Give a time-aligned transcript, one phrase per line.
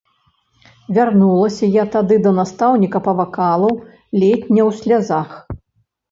[0.97, 3.69] Вярнулася я тады да настаўніка па вакалу
[4.21, 5.29] ледзь не ў слязах.